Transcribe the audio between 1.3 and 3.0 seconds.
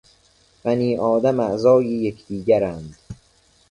اعضای یکدیگرند...